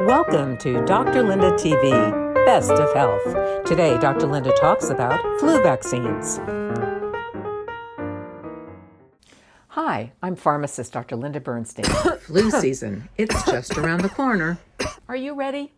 Welcome 0.00 0.56
to 0.58 0.84
Dr. 0.84 1.22
Linda 1.22 1.52
TV, 1.52 2.44
Best 2.44 2.72
of 2.72 2.92
Health. 2.92 3.22
Today, 3.64 3.96
Dr. 3.98 4.26
Linda 4.26 4.50
talks 4.52 4.90
about 4.90 5.20
flu 5.38 5.62
vaccines. 5.62 6.38
Hi, 9.68 10.10
I'm 10.22 10.34
pharmacist 10.34 10.92
Dr. 10.92 11.14
Linda 11.14 11.38
Bernstein. 11.38 11.84
flu 12.20 12.50
season, 12.60 13.08
it's 13.16 13.44
just 13.44 13.78
around 13.78 14.00
the 14.00 14.08
corner. 14.08 14.58
Are 15.08 15.16
you 15.16 15.34
ready? 15.34 15.72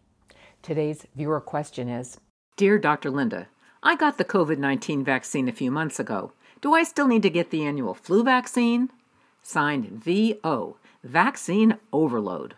Today's 0.63 1.07
viewer 1.15 1.41
question 1.41 1.91
is 1.91 2.19
Dear 2.57 2.79
Dr. 2.79 3.11
Linda, 3.11 3.49
I 3.83 3.97
got 3.97 4.17
the 4.17 4.25
COVID 4.25 4.57
19 4.57 5.05
vaccine 5.05 5.49
a 5.49 5.53
few 5.53 5.71
months 5.71 6.01
ago. 6.01 6.33
Do 6.63 6.73
I 6.73 6.85
still 6.85 7.09
need 7.09 7.23
to 7.23 7.31
get 7.31 7.51
the 7.51 7.65
annual 7.65 7.93
flu 7.93 8.25
vaccine? 8.25 8.89
Signed 9.43 10.03
VO, 10.03 10.79
Vaccine 11.03 11.77
Overload. 11.93 12.55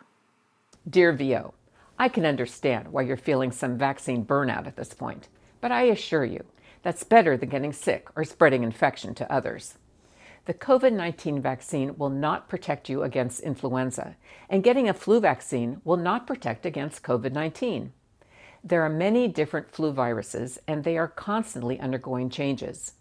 Dear 0.88 1.12
VO, 1.12 1.52
I 1.98 2.08
can 2.08 2.24
understand 2.24 2.92
why 2.92 3.02
you're 3.02 3.16
feeling 3.16 3.50
some 3.50 3.76
vaccine 3.76 4.24
burnout 4.24 4.68
at 4.68 4.76
this 4.76 4.94
point, 4.94 5.26
but 5.60 5.72
I 5.72 5.82
assure 5.82 6.24
you, 6.24 6.44
that's 6.82 7.02
better 7.02 7.36
than 7.36 7.48
getting 7.48 7.72
sick 7.72 8.06
or 8.14 8.22
spreading 8.22 8.62
infection 8.62 9.12
to 9.16 9.32
others. 9.32 9.78
The 10.44 10.54
COVID 10.54 10.92
19 10.92 11.42
vaccine 11.42 11.98
will 11.98 12.10
not 12.10 12.48
protect 12.48 12.88
you 12.88 13.02
against 13.02 13.40
influenza, 13.40 14.14
and 14.48 14.62
getting 14.62 14.88
a 14.88 14.94
flu 14.94 15.18
vaccine 15.18 15.80
will 15.82 15.96
not 15.96 16.24
protect 16.24 16.64
against 16.64 17.02
COVID 17.02 17.32
19. 17.32 17.92
There 18.62 18.82
are 18.82 18.88
many 18.88 19.26
different 19.26 19.72
flu 19.72 19.90
viruses, 19.90 20.60
and 20.68 20.84
they 20.84 20.96
are 20.96 21.08
constantly 21.08 21.80
undergoing 21.80 22.30
changes. 22.30 22.92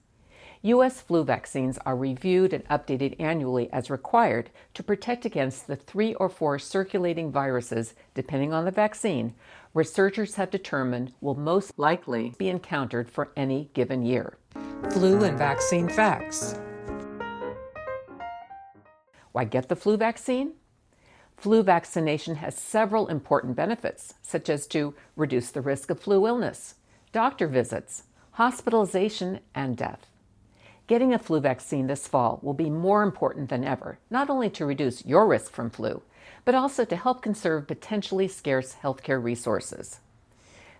U.S. 0.66 1.00
flu 1.00 1.24
vaccines 1.24 1.78
are 1.86 1.96
reviewed 1.96 2.52
and 2.52 2.68
updated 2.70 3.22
annually 3.22 3.72
as 3.72 3.92
required 3.92 4.50
to 4.74 4.82
protect 4.82 5.24
against 5.24 5.68
the 5.68 5.76
three 5.76 6.16
or 6.16 6.28
four 6.28 6.58
circulating 6.58 7.32
viruses, 7.32 7.94
depending 8.16 8.52
on 8.52 8.66
the 8.66 8.72
vaccine, 8.72 9.36
researchers 9.76 10.36
have 10.36 10.50
determined 10.50 11.14
will 11.22 11.36
most 11.36 11.78
likely 11.78 12.34
be 12.40 12.50
encountered 12.50 13.12
for 13.12 13.32
any 13.38 13.70
given 13.76 14.04
year. 14.04 14.40
Flu 14.90 15.24
and 15.24 15.38
vaccine 15.38 15.88
facts. 15.88 16.56
Why 19.34 19.44
get 19.44 19.70
the 19.70 19.76
flu 19.76 19.98
vaccine? 19.98 20.54
Flu 21.38 21.62
vaccination 21.62 22.38
has 22.38 22.58
several 22.58 23.06
important 23.08 23.56
benefits, 23.56 24.16
such 24.24 24.50
as 24.50 24.66
to 24.70 24.96
reduce 25.16 25.52
the 25.52 25.62
risk 25.62 25.92
of 25.92 26.00
flu 26.00 26.26
illness, 26.26 26.74
doctor 27.12 27.48
visits, 27.48 28.06
hospitalization, 28.32 29.42
and 29.54 29.78
death. 29.78 30.08
Getting 30.88 31.16
a 31.16 31.20
flu 31.20 31.40
vaccine 31.40 31.88
this 31.88 32.08
fall 32.08 32.40
will 32.44 32.54
be 32.54 32.70
more 32.70 33.02
important 33.02 33.50
than 33.50 33.64
ever, 33.64 33.98
not 34.12 34.30
only 34.30 34.52
to 34.52 34.68
reduce 34.68 35.04
your 35.04 35.26
risk 35.26 35.52
from 35.52 35.72
flu, 35.72 36.04
but 36.44 36.54
also 36.54 36.86
to 36.86 36.96
help 36.96 37.24
conserve 37.24 37.66
potentially 37.66 38.28
scarce 38.28 38.76
healthcare 38.84 39.22
resources. 39.22 40.00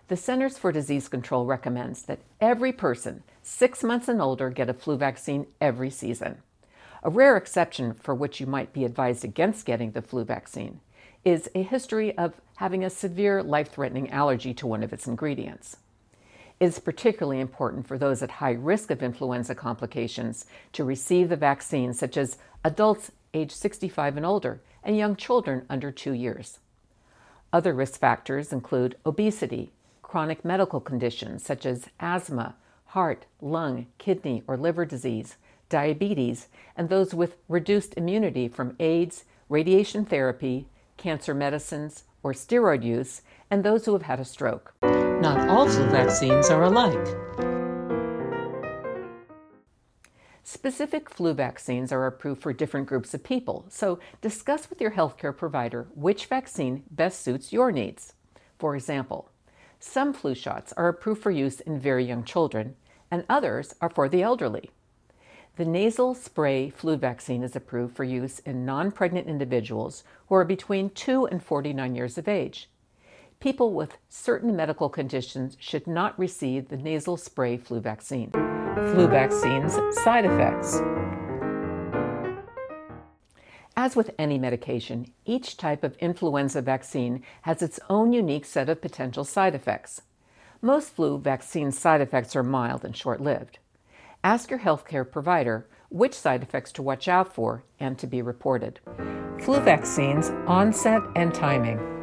The 0.06 0.16
Centers 0.16 0.58
for 0.58 0.70
Disease 0.70 1.08
Control 1.08 1.44
recommends 1.44 2.02
that 2.02 2.20
every 2.40 2.72
person 2.72 3.24
six 3.42 3.82
months 3.82 4.06
and 4.06 4.22
older 4.22 4.48
get 4.48 4.70
a 4.70 4.74
flu 4.74 4.96
vaccine 4.96 5.48
every 5.60 5.90
season. 5.90 6.38
A 7.02 7.10
rare 7.10 7.36
exception 7.36 7.92
for 7.92 8.14
which 8.14 8.38
you 8.38 8.46
might 8.46 8.72
be 8.72 8.84
advised 8.84 9.24
against 9.24 9.66
getting 9.66 9.90
the 9.90 10.02
flu 10.02 10.22
vaccine 10.22 10.78
is 11.24 11.50
a 11.56 11.64
history 11.64 12.16
of 12.16 12.40
having 12.56 12.84
a 12.84 12.90
severe 12.90 13.42
life 13.42 13.72
threatening 13.72 14.08
allergy 14.10 14.54
to 14.54 14.68
one 14.68 14.84
of 14.84 14.92
its 14.92 15.08
ingredients 15.08 15.78
is 16.58 16.78
particularly 16.78 17.40
important 17.40 17.86
for 17.86 17.98
those 17.98 18.22
at 18.22 18.30
high 18.32 18.52
risk 18.52 18.90
of 18.90 19.02
influenza 19.02 19.54
complications 19.54 20.46
to 20.72 20.84
receive 20.84 21.28
the 21.28 21.36
vaccine, 21.36 21.92
such 21.92 22.16
as 22.16 22.38
adults 22.64 23.12
age 23.34 23.52
65 23.52 24.16
and 24.16 24.26
older 24.26 24.60
and 24.82 24.96
young 24.96 25.16
children 25.16 25.66
under 25.68 25.90
two 25.90 26.12
years. 26.12 26.58
Other 27.52 27.74
risk 27.74 28.00
factors 28.00 28.52
include 28.52 28.96
obesity, 29.04 29.72
chronic 30.02 30.44
medical 30.44 30.80
conditions 30.80 31.44
such 31.44 31.66
as 31.66 31.88
asthma, 32.00 32.54
heart, 32.86 33.26
lung, 33.40 33.86
kidney, 33.98 34.42
or 34.46 34.56
liver 34.56 34.84
disease, 34.84 35.36
diabetes, 35.68 36.48
and 36.76 36.88
those 36.88 37.12
with 37.12 37.36
reduced 37.48 37.94
immunity 37.96 38.48
from 38.48 38.76
AIDS, 38.78 39.24
radiation 39.48 40.04
therapy, 40.04 40.66
cancer 40.96 41.34
medicines, 41.34 42.04
or 42.22 42.32
steroid 42.32 42.82
use, 42.82 43.22
and 43.50 43.62
those 43.62 43.84
who 43.84 43.92
have 43.92 44.02
had 44.02 44.20
a 44.20 44.24
stroke. 44.24 44.74
Not 45.26 45.48
all 45.48 45.68
flu 45.68 45.84
vaccines 45.86 46.50
are 46.50 46.62
alike. 46.62 47.08
Specific 50.44 51.10
flu 51.10 51.34
vaccines 51.34 51.90
are 51.90 52.06
approved 52.06 52.40
for 52.40 52.52
different 52.52 52.86
groups 52.86 53.12
of 53.12 53.24
people, 53.24 53.64
so 53.68 53.98
discuss 54.20 54.70
with 54.70 54.80
your 54.80 54.92
healthcare 54.92 55.36
provider 55.36 55.88
which 55.96 56.26
vaccine 56.26 56.84
best 56.92 57.22
suits 57.22 57.52
your 57.52 57.72
needs. 57.72 58.12
For 58.60 58.76
example, 58.76 59.28
some 59.80 60.12
flu 60.12 60.32
shots 60.32 60.72
are 60.74 60.86
approved 60.86 61.24
for 61.24 61.32
use 61.32 61.58
in 61.58 61.80
very 61.80 62.04
young 62.04 62.22
children, 62.22 62.76
and 63.10 63.24
others 63.28 63.74
are 63.80 63.90
for 63.90 64.08
the 64.08 64.22
elderly. 64.22 64.70
The 65.56 65.64
nasal 65.64 66.14
spray 66.14 66.70
flu 66.70 66.96
vaccine 66.96 67.42
is 67.42 67.56
approved 67.56 67.96
for 67.96 68.04
use 68.04 68.38
in 68.38 68.64
non 68.64 68.92
pregnant 68.92 69.26
individuals 69.26 70.04
who 70.28 70.36
are 70.36 70.44
between 70.44 70.90
2 70.90 71.26
and 71.26 71.42
49 71.42 71.96
years 71.96 72.16
of 72.16 72.28
age 72.28 72.68
people 73.40 73.72
with 73.72 73.98
certain 74.08 74.56
medical 74.56 74.88
conditions 74.88 75.56
should 75.60 75.86
not 75.86 76.18
receive 76.18 76.68
the 76.68 76.76
nasal 76.76 77.16
spray 77.16 77.56
flu 77.56 77.80
vaccine. 77.80 78.30
Flu 78.30 79.08
vaccines 79.08 79.74
side 80.04 80.24
effects. 80.24 80.80
As 83.76 83.94
with 83.94 84.10
any 84.18 84.38
medication, 84.38 85.12
each 85.26 85.56
type 85.56 85.84
of 85.84 85.96
influenza 85.98 86.62
vaccine 86.62 87.22
has 87.42 87.62
its 87.62 87.78
own 87.90 88.12
unique 88.12 88.46
set 88.46 88.70
of 88.70 88.80
potential 88.80 89.24
side 89.24 89.54
effects. 89.54 90.02
Most 90.62 90.94
flu 90.94 91.18
vaccine 91.18 91.70
side 91.70 92.00
effects 92.00 92.34
are 92.34 92.42
mild 92.42 92.84
and 92.84 92.96
short 92.96 93.20
lived. 93.20 93.58
Ask 94.24 94.50
your 94.50 94.60
healthcare 94.60 95.08
provider 95.10 95.68
which 95.90 96.14
side 96.14 96.42
effects 96.42 96.72
to 96.72 96.82
watch 96.82 97.06
out 97.06 97.34
for 97.34 97.64
and 97.78 97.98
to 97.98 98.06
be 98.06 98.22
reported. 98.22 98.80
Flu 99.40 99.60
vaccines, 99.60 100.30
onset 100.46 101.02
and 101.14 101.32
timing. 101.34 101.95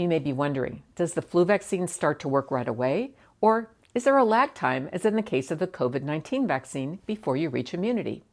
You 0.00 0.08
may 0.08 0.18
be 0.18 0.32
wondering 0.32 0.82
does 0.94 1.12
the 1.12 1.20
flu 1.20 1.44
vaccine 1.44 1.86
start 1.86 2.20
to 2.20 2.28
work 2.28 2.50
right 2.50 2.66
away? 2.66 3.10
Or 3.42 3.68
is 3.94 4.04
there 4.04 4.16
a 4.16 4.24
lag 4.24 4.54
time, 4.54 4.88
as 4.94 5.04
in 5.04 5.14
the 5.14 5.22
case 5.22 5.50
of 5.50 5.58
the 5.58 5.66
COVID 5.66 6.02
19 6.02 6.46
vaccine, 6.46 7.00
before 7.04 7.36
you 7.36 7.50
reach 7.50 7.74
immunity? 7.74 8.24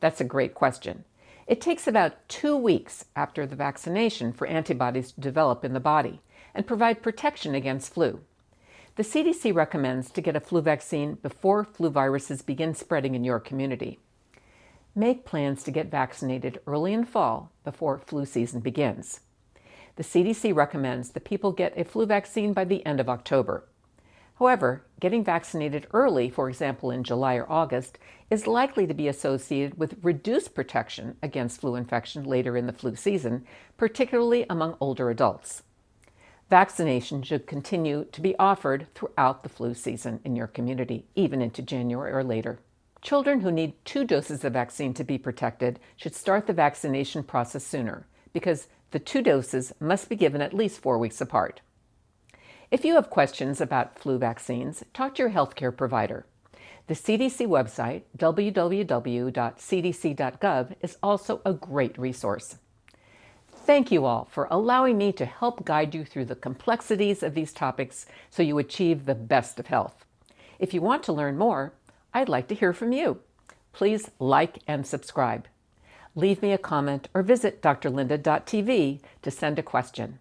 That's 0.00 0.20
a 0.20 0.24
great 0.24 0.52
question. 0.52 1.04
It 1.46 1.62
takes 1.62 1.86
about 1.86 2.28
two 2.28 2.54
weeks 2.54 3.06
after 3.16 3.46
the 3.46 3.56
vaccination 3.56 4.34
for 4.34 4.46
antibodies 4.46 5.12
to 5.12 5.20
develop 5.22 5.64
in 5.64 5.72
the 5.72 5.80
body 5.80 6.20
and 6.54 6.66
provide 6.66 7.02
protection 7.02 7.54
against 7.54 7.94
flu. 7.94 8.20
The 8.96 9.02
CDC 9.02 9.54
recommends 9.54 10.10
to 10.10 10.20
get 10.20 10.36
a 10.36 10.40
flu 10.40 10.60
vaccine 10.60 11.14
before 11.14 11.64
flu 11.64 11.88
viruses 11.88 12.42
begin 12.42 12.74
spreading 12.74 13.14
in 13.14 13.24
your 13.24 13.40
community. 13.40 13.98
Make 14.94 15.24
plans 15.24 15.62
to 15.62 15.70
get 15.70 15.90
vaccinated 15.90 16.60
early 16.66 16.92
in 16.92 17.06
fall 17.06 17.50
before 17.64 17.96
flu 17.96 18.26
season 18.26 18.60
begins 18.60 19.20
the 19.98 20.04
CDC 20.04 20.54
recommends 20.54 21.10
that 21.10 21.24
people 21.24 21.50
get 21.50 21.76
a 21.76 21.82
flu 21.82 22.06
vaccine 22.06 22.52
by 22.52 22.64
the 22.64 22.86
end 22.86 23.00
of 23.00 23.08
October. 23.08 23.64
However, 24.38 24.84
getting 25.00 25.24
vaccinated 25.24 25.88
early, 25.92 26.30
for 26.30 26.48
example 26.48 26.92
in 26.92 27.02
July 27.02 27.34
or 27.34 27.50
August, 27.50 27.98
is 28.30 28.46
likely 28.46 28.86
to 28.86 28.94
be 28.94 29.08
associated 29.08 29.76
with 29.76 29.98
reduced 30.00 30.54
protection 30.54 31.16
against 31.20 31.60
flu 31.60 31.74
infection 31.74 32.22
later 32.22 32.56
in 32.56 32.66
the 32.66 32.72
flu 32.72 32.94
season, 32.94 33.44
particularly 33.76 34.46
among 34.48 34.76
older 34.78 35.10
adults. 35.10 35.64
Vaccination 36.48 37.24
should 37.24 37.48
continue 37.48 38.06
to 38.12 38.20
be 38.20 38.38
offered 38.38 38.86
throughout 38.94 39.42
the 39.42 39.48
flu 39.48 39.74
season 39.74 40.20
in 40.24 40.36
your 40.36 40.46
community, 40.46 41.06
even 41.16 41.42
into 41.42 41.60
January 41.60 42.12
or 42.12 42.22
later. 42.22 42.60
Children 43.02 43.40
who 43.40 43.50
need 43.50 43.74
two 43.84 44.04
doses 44.04 44.44
of 44.44 44.52
vaccine 44.52 44.94
to 44.94 45.02
be 45.02 45.18
protected 45.18 45.80
should 45.96 46.14
start 46.14 46.46
the 46.46 46.52
vaccination 46.52 47.24
process 47.24 47.64
sooner 47.64 48.06
because 48.32 48.68
the 48.90 48.98
two 48.98 49.22
doses 49.22 49.72
must 49.80 50.08
be 50.08 50.16
given 50.16 50.40
at 50.40 50.54
least 50.54 50.80
four 50.80 50.98
weeks 50.98 51.20
apart. 51.20 51.60
If 52.70 52.84
you 52.84 52.94
have 52.94 53.10
questions 53.10 53.60
about 53.60 53.98
flu 53.98 54.18
vaccines, 54.18 54.84
talk 54.92 55.14
to 55.14 55.22
your 55.22 55.30
healthcare 55.32 55.74
provider. 55.74 56.26
The 56.86 56.94
CDC 56.94 57.46
website, 57.46 58.02
www.cdc.gov, 58.16 58.66
is 60.80 60.96
also 61.02 61.40
a 61.44 61.52
great 61.52 61.98
resource. 61.98 62.56
Thank 63.50 63.92
you 63.92 64.06
all 64.06 64.26
for 64.30 64.48
allowing 64.50 64.96
me 64.96 65.12
to 65.12 65.26
help 65.26 65.66
guide 65.66 65.94
you 65.94 66.04
through 66.04 66.24
the 66.26 66.34
complexities 66.34 67.22
of 67.22 67.34
these 67.34 67.52
topics 67.52 68.06
so 68.30 68.42
you 68.42 68.58
achieve 68.58 69.04
the 69.04 69.14
best 69.14 69.60
of 69.60 69.66
health. 69.66 70.06
If 70.58 70.72
you 70.72 70.80
want 70.80 71.02
to 71.04 71.12
learn 71.12 71.36
more, 71.36 71.74
I'd 72.14 72.30
like 72.30 72.48
to 72.48 72.54
hear 72.54 72.72
from 72.72 72.92
you. 72.92 73.20
Please 73.72 74.10
like 74.18 74.60
and 74.66 74.86
subscribe 74.86 75.46
leave 76.14 76.42
me 76.42 76.52
a 76.52 76.58
comment, 76.58 77.08
or 77.14 77.22
visit 77.22 77.62
drlinda.tv 77.62 79.00
to 79.22 79.30
send 79.30 79.58
a 79.58 79.62
question. 79.62 80.18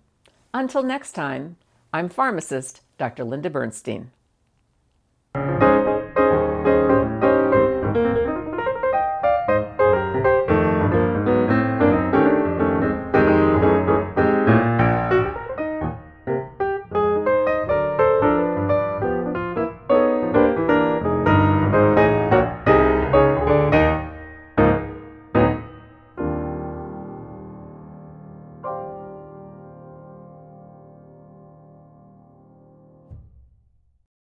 Until 0.54 0.84
next 0.84 1.14
time, 1.14 1.58
I'm 1.94 2.10
pharmacist 2.10 2.82
Dr. 2.98 3.24
Linda 3.24 3.50
Bernstein. 3.50 4.12